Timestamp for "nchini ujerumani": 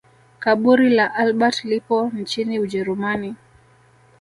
2.11-3.35